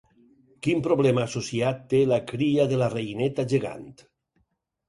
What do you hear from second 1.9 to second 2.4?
té la